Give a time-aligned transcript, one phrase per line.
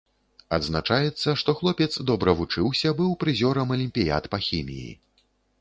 [0.57, 4.91] Адзначаецца, што хлопец добра вучыўся, быў прызёрам алімпіяд па хіміі.